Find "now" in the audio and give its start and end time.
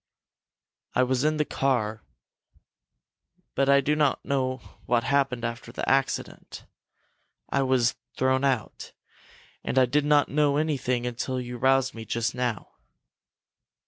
12.33-12.69